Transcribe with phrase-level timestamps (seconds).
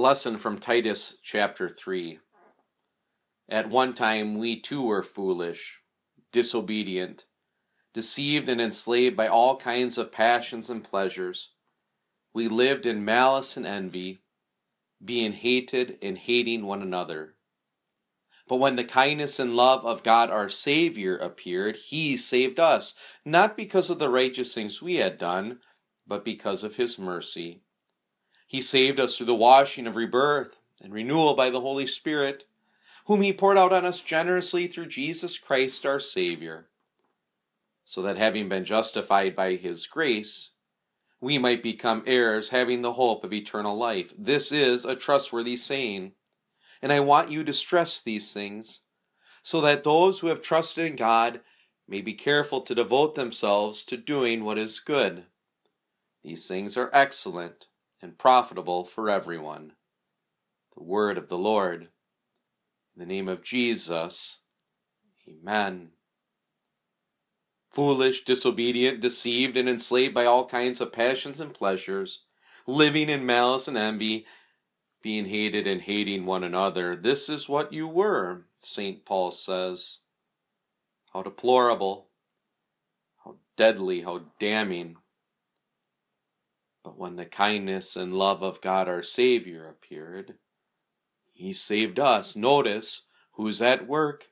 [0.00, 2.18] lesson from Titus chapter 3.
[3.50, 5.78] At one time we too were foolish,
[6.32, 7.26] disobedient,
[7.92, 11.50] deceived and enslaved by all kinds of passions and pleasures.
[12.32, 14.22] We lived in malice and envy,
[15.04, 17.34] being hated and hating one another.
[18.48, 23.54] But when the kindness and love of God our Savior appeared, He saved us, not
[23.54, 25.60] because of the righteous things we had done,
[26.06, 27.64] but because of His mercy
[28.50, 32.48] he saved us through the washing of rebirth and renewal by the Holy Spirit,
[33.04, 36.68] whom He poured out on us generously through Jesus Christ our Savior,
[37.84, 40.50] so that having been justified by His grace,
[41.20, 44.12] we might become heirs, having the hope of eternal life.
[44.18, 46.14] This is a trustworthy saying,
[46.82, 48.80] and I want you to stress these things,
[49.44, 51.40] so that those who have trusted in God
[51.86, 55.26] may be careful to devote themselves to doing what is good.
[56.24, 57.68] These things are excellent
[58.02, 59.72] and profitable for everyone.
[60.76, 61.82] The word of the Lord.
[61.82, 61.88] In
[62.98, 64.38] the name of Jesus,
[65.28, 65.90] Amen.
[67.70, 72.24] Foolish, disobedient, deceived, and enslaved by all kinds of passions and pleasures,
[72.66, 74.26] living in malice and envy,
[75.02, 76.96] being hated and hating one another.
[76.96, 79.04] This is what you were, St.
[79.04, 79.98] Paul says.
[81.12, 82.08] How deplorable,
[83.24, 84.96] how deadly, how damning
[86.82, 90.38] but when the kindness and love of God our Savior appeared,
[91.32, 92.34] He saved us.
[92.34, 94.30] Notice who's at work.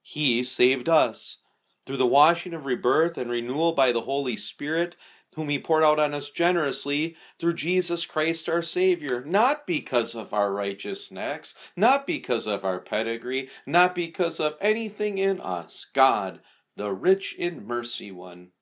[0.00, 1.38] He saved us
[1.84, 4.96] through the washing of rebirth and renewal by the Holy Spirit,
[5.34, 10.32] whom He poured out on us generously through Jesus Christ our Savior, not because of
[10.32, 15.84] our righteousness, not because of our pedigree, not because of anything in us.
[15.92, 16.40] God,
[16.76, 18.52] the rich in mercy one,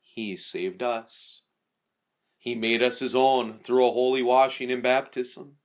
[0.00, 1.42] He saved us.
[2.38, 5.56] He made us his own through a holy washing in baptism.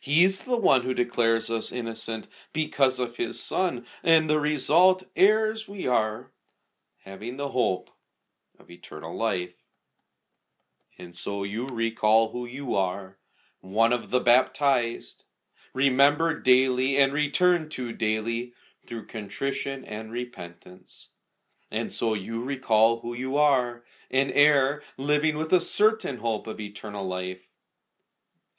[0.00, 5.04] He is the one who declares us innocent because of his Son, and the result,
[5.14, 6.32] heirs we are,
[7.04, 7.90] having the hope
[8.58, 9.62] of eternal life.
[10.98, 13.18] And so you recall who you are,
[13.60, 15.24] one of the baptized.
[15.74, 18.52] Remember daily and return to daily
[18.86, 21.08] through contrition and repentance.
[21.72, 26.60] And so you recall who you are, an heir living with a certain hope of
[26.60, 27.48] eternal life.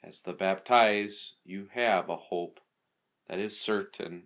[0.02, 2.58] As the baptized, you have a hope
[3.28, 4.24] that is certain,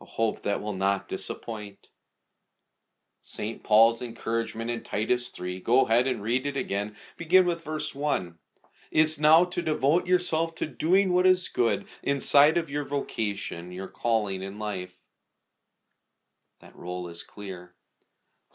[0.00, 1.88] a hope that will not disappoint.
[3.22, 3.62] St.
[3.62, 6.96] Paul's encouragement in Titus 3, go ahead and read it again.
[7.18, 8.36] Begin with verse 1.
[8.90, 13.88] Is now to devote yourself to doing what is good inside of your vocation, your
[13.88, 15.04] calling in life.
[16.60, 17.75] That role is clear.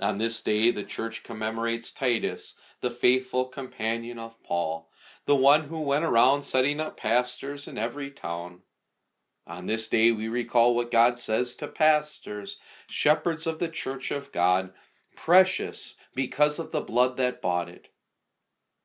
[0.01, 4.89] On this day, the church commemorates Titus, the faithful companion of Paul,
[5.27, 8.63] the one who went around setting up pastors in every town.
[9.45, 12.57] On this day, we recall what God says to pastors,
[12.87, 14.73] shepherds of the church of God,
[15.15, 17.89] precious because of the blood that bought it.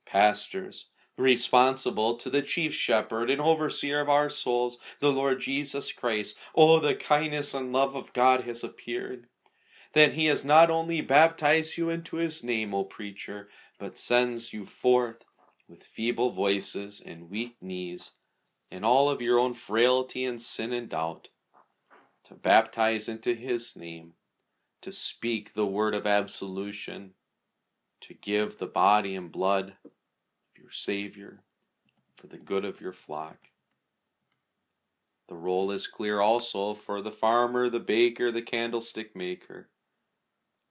[0.05, 0.85] Pastors,
[1.17, 6.37] responsible to the chief shepherd and overseer of our souls, the Lord Jesus Christ.
[6.55, 9.29] Oh, the kindness and love of God has appeared
[9.97, 13.49] then he has not only baptized you into his name, O preacher,
[13.79, 15.25] but sends you forth
[15.71, 18.13] with feeble voices and weak knees,
[18.71, 21.29] and all of your own frailty and sin and doubt,
[22.25, 24.13] to baptize into his name,
[24.83, 27.13] to speak the word of absolution,
[28.03, 29.93] to give the body and blood of
[30.59, 31.41] your Savior
[32.19, 33.39] for the good of your flock.
[35.31, 39.71] The role is clear also for the farmer, the baker, the candlestick maker.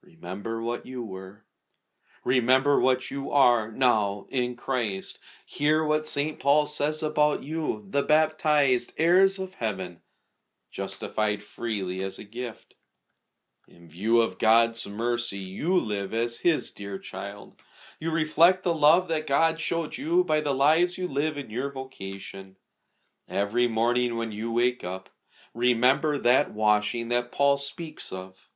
[0.05, 1.45] Remember what you were.
[2.23, 5.17] Remember what you are now in Christ.
[5.47, 6.39] Hear what St.
[6.39, 10.01] Paul says about you, the baptized heirs of heaven,
[10.71, 12.75] justified freely as a gift.
[13.67, 17.59] In view of God's mercy, you live as His dear child.
[17.99, 21.71] You reflect the love that God showed you by the lives you live in your
[21.71, 22.57] vocation.
[23.27, 25.09] Every morning when you wake up,
[25.55, 28.49] remember that washing that Paul speaks of.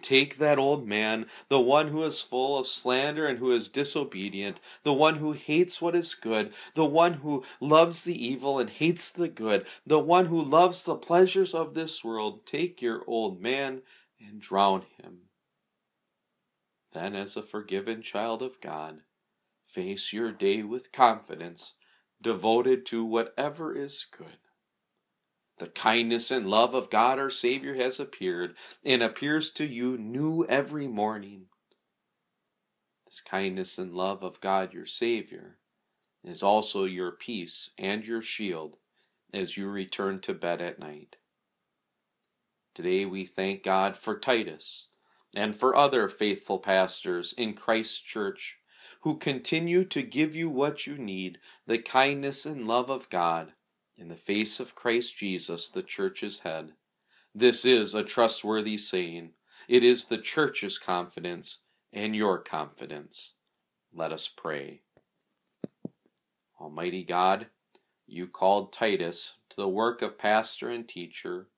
[0.00, 4.60] Take that old man, the one who is full of slander and who is disobedient,
[4.84, 9.10] the one who hates what is good, the one who loves the evil and hates
[9.10, 12.46] the good, the one who loves the pleasures of this world.
[12.46, 13.82] Take your old man
[14.20, 15.22] and drown him.
[16.92, 19.00] Then, as a forgiven child of God,
[19.66, 21.74] face your day with confidence,
[22.22, 24.38] devoted to whatever is good.
[25.58, 30.44] The kindness and love of God our Savior has appeared and appears to you new
[30.44, 31.46] every morning.
[33.06, 35.58] This kindness and love of God your Savior
[36.22, 38.76] is also your peace and your shield
[39.32, 41.16] as you return to bed at night.
[42.74, 44.86] Today we thank God for Titus
[45.34, 48.58] and for other faithful pastors in Christ's church
[49.00, 53.54] who continue to give you what you need the kindness and love of God
[53.98, 56.72] in the face of Christ Jesus, the church's head.
[57.34, 59.30] This is a trustworthy saying.
[59.66, 61.58] It is the church's confidence
[61.92, 63.32] and your confidence.
[63.92, 64.82] Let us pray.
[66.60, 67.48] Almighty God,
[68.06, 71.48] you called Titus to the work of pastor and teacher.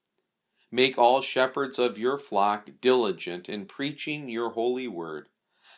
[0.72, 5.28] Make all shepherds of your flock diligent in preaching your holy word,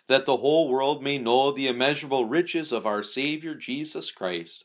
[0.06, 4.64] that the whole world may know the immeasurable riches of our Savior Jesus Christ,